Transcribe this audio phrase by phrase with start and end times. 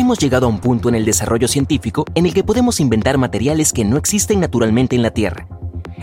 [0.00, 3.70] Hemos llegado a un punto en el desarrollo científico en el que podemos inventar materiales
[3.70, 5.46] que no existen naturalmente en la Tierra.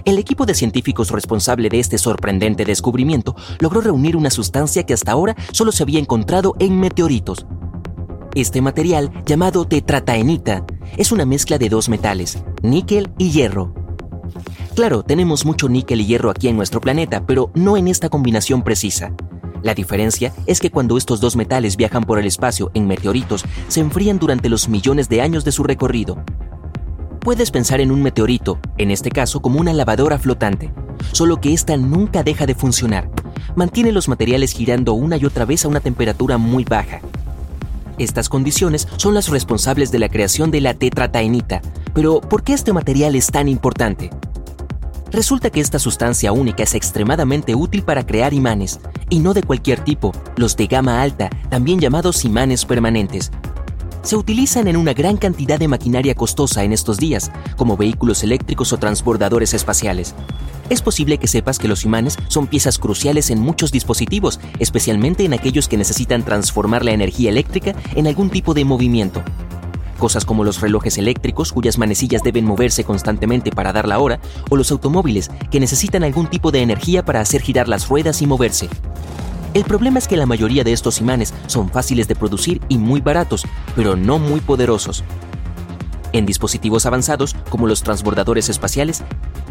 [0.06, 5.12] El equipo de científicos responsable de este sorprendente descubrimiento logró reunir una sustancia que hasta
[5.12, 7.48] ahora solo se había encontrado en meteoritos.
[8.36, 10.64] Este material, llamado tetrataenita,
[10.96, 13.74] es una mezcla de dos metales, níquel y hierro.
[14.76, 18.62] Claro, tenemos mucho níquel y hierro aquí en nuestro planeta, pero no en esta combinación
[18.62, 19.16] precisa.
[19.64, 23.80] La diferencia es que cuando estos dos metales viajan por el espacio en meteoritos, se
[23.80, 26.24] enfrían durante los millones de años de su recorrido.
[27.20, 30.72] Puedes pensar en un meteorito, en este caso como una lavadora flotante,
[31.12, 33.10] solo que esta nunca deja de funcionar.
[33.56, 37.02] Mantiene los materiales girando una y otra vez a una temperatura muy baja.
[37.98, 41.62] Estas condiciones son las responsables de la creación de la tetrataenita.
[41.96, 44.12] Pero, ¿por qué este material es tan importante?
[45.12, 48.80] Resulta que esta sustancia única es extremadamente útil para crear imanes,
[49.10, 53.32] y no de cualquier tipo, los de gama alta, también llamados imanes permanentes.
[54.04, 58.72] Se utilizan en una gran cantidad de maquinaria costosa en estos días, como vehículos eléctricos
[58.74, 60.14] o transbordadores espaciales.
[60.70, 65.34] Es posible que sepas que los imanes son piezas cruciales en muchos dispositivos, especialmente en
[65.34, 69.24] aquellos que necesitan transformar la energía eléctrica en algún tipo de movimiento.
[69.98, 74.56] Cosas como los relojes eléctricos cuyas manecillas deben moverse constantemente para dar la hora, o
[74.56, 78.70] los automóviles que necesitan algún tipo de energía para hacer girar las ruedas y moverse.
[79.54, 83.02] El problema es que la mayoría de estos imanes son fáciles de producir y muy
[83.02, 83.46] baratos,
[83.76, 85.04] pero no muy poderosos.
[86.14, 89.04] En dispositivos avanzados, como los transbordadores espaciales,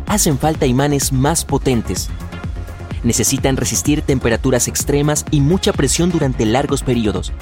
[0.07, 2.09] hacen falta imanes más potentes.
[3.03, 7.33] Necesitan resistir temperaturas extremas y mucha presión durante largos periodos.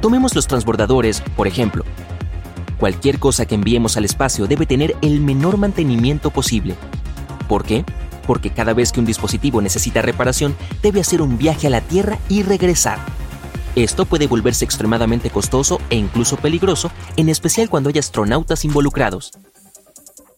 [0.00, 1.84] Tomemos los transbordadores, por ejemplo.
[2.78, 6.74] Cualquier cosa que enviemos al espacio debe tener el menor mantenimiento posible.
[7.48, 7.84] ¿Por qué?
[8.26, 12.18] Porque cada vez que un dispositivo necesita reparación, debe hacer un viaje a la Tierra
[12.30, 12.98] y regresar.
[13.76, 19.32] Esto puede volverse extremadamente costoso e incluso peligroso, en especial cuando hay astronautas involucrados.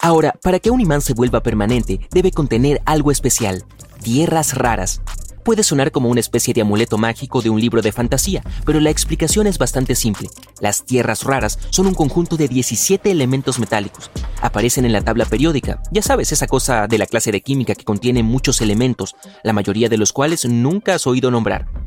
[0.01, 3.65] Ahora, para que un imán se vuelva permanente, debe contener algo especial,
[4.03, 5.01] tierras raras,
[5.45, 8.91] Puede sonar como una especie de amuleto mágico de un libro de fantasía, pero la
[8.91, 10.29] explicación es bastante simple.
[10.61, 14.11] Las tierras raras son un conjunto de 17 elementos metálicos.
[14.41, 17.85] Aparecen en la tabla periódica, ya sabes, esa cosa de la clase de química que
[17.85, 21.82] contiene muchos elementos, la mayoría de los cuales nunca has oído nombrar.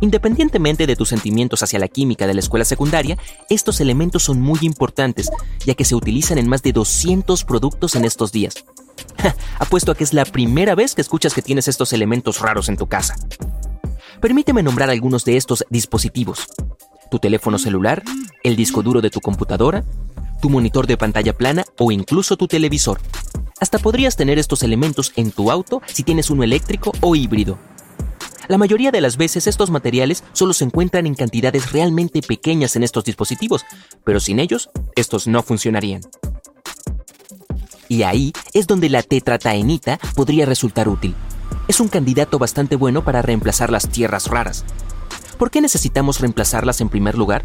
[0.00, 4.58] Independientemente de tus sentimientos hacia la química de la escuela secundaria, estos elementos son muy
[4.62, 5.30] importantes,
[5.64, 8.64] ya que se utilizan en más de 200 productos en estos días.
[9.58, 12.76] Apuesto a que es la primera vez que escuchas que tienes estos elementos raros en
[12.76, 13.16] tu casa.
[14.20, 16.46] Permíteme nombrar algunos de estos dispositivos.
[17.10, 18.02] Tu teléfono celular,
[18.42, 19.84] el disco duro de tu computadora,
[20.40, 23.00] tu monitor de pantalla plana o incluso tu televisor.
[23.60, 27.58] Hasta podrías tener estos elementos en tu auto si tienes uno eléctrico o híbrido.
[28.48, 32.82] La mayoría de las veces estos materiales solo se encuentran en cantidades realmente pequeñas en
[32.82, 33.64] estos dispositivos,
[34.04, 36.02] pero sin ellos, estos no funcionarían.
[37.88, 41.14] Y ahí es donde la tetrataenita podría resultar útil.
[41.68, 44.64] Es un candidato bastante bueno para reemplazar las tierras raras.
[45.38, 47.44] ¿Por qué necesitamos reemplazarlas en primer lugar?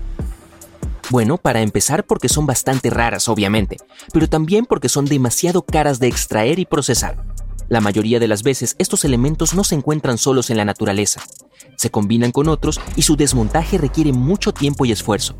[1.09, 3.77] Bueno, para empezar porque son bastante raras, obviamente,
[4.11, 7.23] pero también porque son demasiado caras de extraer y procesar.
[7.69, 11.21] La mayoría de las veces estos elementos no se encuentran solos en la naturaleza.
[11.75, 15.35] Se combinan con otros y su desmontaje requiere mucho tiempo y esfuerzo.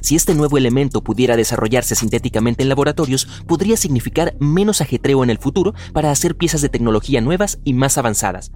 [0.00, 5.38] Si este nuevo elemento pudiera desarrollarse sintéticamente en laboratorios, podría significar menos ajetreo en el
[5.38, 8.50] futuro para hacer piezas de tecnología nuevas y más avanzadas.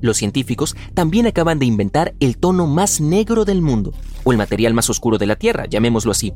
[0.00, 3.92] Los científicos también acaban de inventar el tono más negro del mundo,
[4.24, 6.34] o el material más oscuro de la Tierra, llamémoslo así.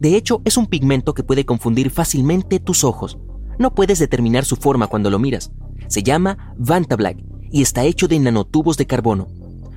[0.00, 3.18] De hecho, es un pigmento que puede confundir fácilmente tus ojos.
[3.58, 5.50] No puedes determinar su forma cuando lo miras.
[5.88, 7.18] Se llama Vantablack
[7.50, 9.28] y está hecho de nanotubos de carbono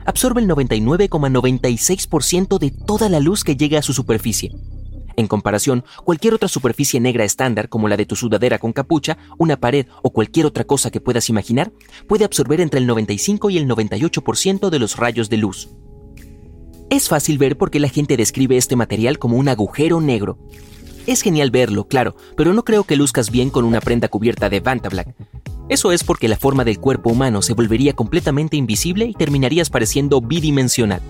[0.07, 4.55] absorbe el 99,96% de toda la luz que llega a su superficie.
[5.17, 9.59] En comparación, cualquier otra superficie negra estándar, como la de tu sudadera con capucha, una
[9.59, 11.73] pared o cualquier otra cosa que puedas imaginar,
[12.07, 15.67] puede absorber entre el 95 y el 98% de los rayos de luz.
[16.89, 20.39] Es fácil ver por qué la gente describe este material como un agujero negro.
[21.07, 24.59] Es genial verlo, claro, pero no creo que luzcas bien con una prenda cubierta de
[24.59, 25.15] Vantablack.
[25.69, 30.19] Eso es porque la forma del cuerpo humano se volvería completamente invisible y terminarías pareciendo
[30.19, 31.01] bidimensional.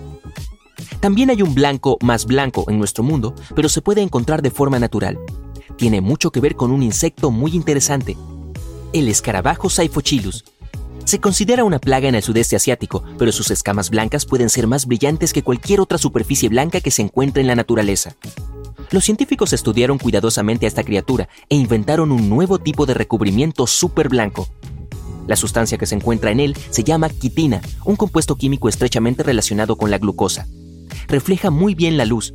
[1.00, 4.78] También hay un blanco más blanco en nuestro mundo, pero se puede encontrar de forma
[4.78, 5.18] natural.
[5.76, 8.16] Tiene mucho que ver con un insecto muy interesante,
[8.92, 10.44] el escarabajo Saifochilus.
[11.04, 14.86] Se considera una plaga en el sudeste asiático, pero sus escamas blancas pueden ser más
[14.86, 18.14] brillantes que cualquier otra superficie blanca que se encuentre en la naturaleza.
[18.90, 24.08] Los científicos estudiaron cuidadosamente a esta criatura e inventaron un nuevo tipo de recubrimiento súper
[24.08, 24.48] blanco.
[25.26, 29.76] La sustancia que se encuentra en él se llama quitina, un compuesto químico estrechamente relacionado
[29.76, 30.46] con la glucosa.
[31.06, 32.32] Refleja muy bien la luz.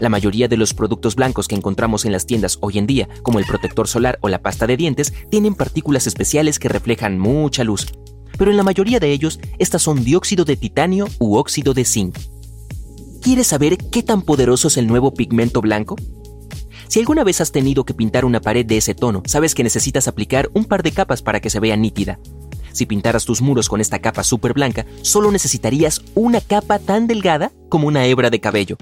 [0.00, 3.38] La mayoría de los productos blancos que encontramos en las tiendas hoy en día, como
[3.38, 7.86] el protector solar o la pasta de dientes, tienen partículas especiales que reflejan mucha luz.
[8.36, 12.18] Pero en la mayoría de ellos, estas son dióxido de titanio u óxido de zinc.
[13.24, 15.96] ¿Quieres saber qué tan poderoso es el nuevo pigmento blanco?
[16.88, 20.08] Si alguna vez has tenido que pintar una pared de ese tono, sabes que necesitas
[20.08, 22.18] aplicar un par de capas para que se vea nítida.
[22.72, 27.50] Si pintaras tus muros con esta capa súper blanca, solo necesitarías una capa tan delgada
[27.70, 28.76] como una hebra de cabello.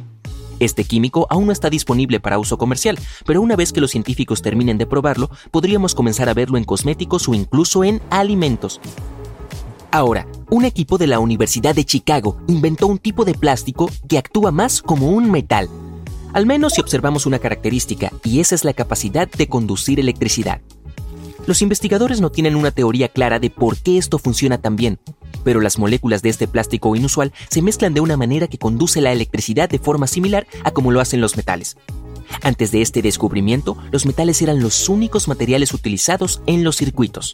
[0.59, 4.43] Este químico aún no está disponible para uso comercial, pero una vez que los científicos
[4.43, 8.81] terminen de probarlo, podríamos comenzar a verlo en cosméticos o incluso en alimentos.
[9.93, 14.51] Ahora, un equipo de la Universidad de Chicago inventó un tipo de plástico que actúa
[14.51, 15.71] más como un metal,
[16.35, 20.61] al menos si observamos una característica, y esa es la capacidad de conducir electricidad.
[21.47, 24.99] Los investigadores no tienen una teoría clara de por qué esto funciona tan bien,
[25.43, 29.11] pero las moléculas de este plástico inusual se mezclan de una manera que conduce la
[29.11, 31.79] electricidad de forma similar a como lo hacen los metales.
[32.43, 37.33] Antes de este descubrimiento, los metales eran los únicos materiales utilizados en los circuitos.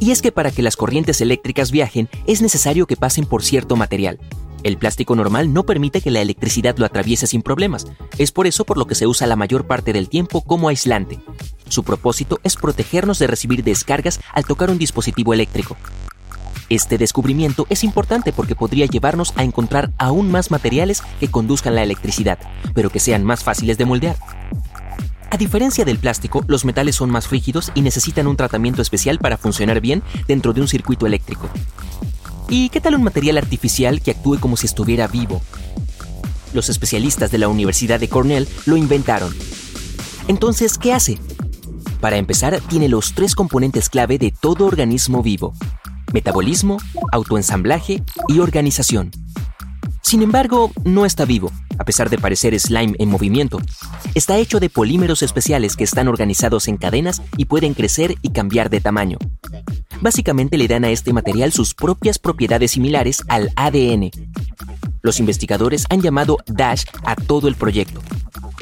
[0.00, 3.76] Y es que para que las corrientes eléctricas viajen es necesario que pasen por cierto
[3.76, 4.18] material.
[4.62, 7.86] El plástico normal no permite que la electricidad lo atraviese sin problemas,
[8.16, 11.20] es por eso por lo que se usa la mayor parte del tiempo como aislante.
[11.68, 15.76] Su propósito es protegernos de recibir descargas al tocar un dispositivo eléctrico.
[16.70, 21.82] Este descubrimiento es importante porque podría llevarnos a encontrar aún más materiales que conduzcan la
[21.82, 22.38] electricidad,
[22.74, 24.16] pero que sean más fáciles de moldear.
[25.34, 29.36] A diferencia del plástico, los metales son más rígidos y necesitan un tratamiento especial para
[29.36, 31.48] funcionar bien dentro de un circuito eléctrico.
[32.48, 35.42] ¿Y qué tal un material artificial que actúe como si estuviera vivo?
[36.52, 39.34] Los especialistas de la Universidad de Cornell lo inventaron.
[40.28, 41.18] Entonces, ¿qué hace?
[42.00, 45.52] Para empezar, tiene los tres componentes clave de todo organismo vivo.
[46.12, 46.76] Metabolismo,
[47.10, 49.10] autoensamblaje y organización.
[50.14, 53.58] Sin embargo, no está vivo, a pesar de parecer slime en movimiento.
[54.14, 58.70] Está hecho de polímeros especiales que están organizados en cadenas y pueden crecer y cambiar
[58.70, 59.18] de tamaño.
[60.02, 64.12] Básicamente le dan a este material sus propias propiedades similares al ADN.
[65.02, 68.00] Los investigadores han llamado DASH a todo el proyecto,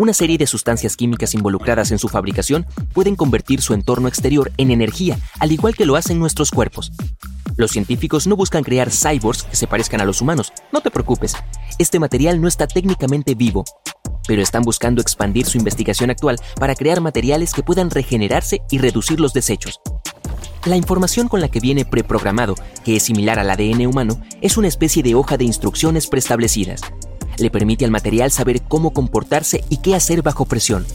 [0.00, 4.70] una serie de sustancias químicas involucradas en su fabricación pueden convertir su entorno exterior en
[4.70, 6.92] energía, al igual que lo hacen nuestros cuerpos.
[7.56, 11.34] Los científicos no buscan crear cyborgs que se parezcan a los humanos, no te preocupes,
[11.78, 13.64] este material no está técnicamente vivo,
[14.26, 19.20] pero están buscando expandir su investigación actual para crear materiales que puedan regenerarse y reducir
[19.20, 19.80] los desechos.
[20.64, 22.54] La información con la que viene preprogramado,
[22.84, 26.82] que es similar al ADN humano, es una especie de hoja de instrucciones preestablecidas
[27.38, 30.86] le permite al material saber cómo comportarse y qué hacer bajo presión.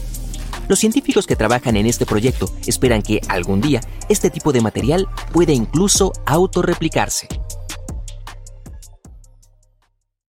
[0.68, 3.80] Los científicos que trabajan en este proyecto esperan que algún día
[4.10, 7.26] este tipo de material pueda incluso autorreplicarse.